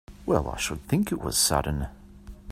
Well 0.25 0.49
I 0.49 0.57
should 0.57 0.81
think 0.87 1.11
it 1.11 1.21
was 1.21 1.37
sudden! 1.37 1.85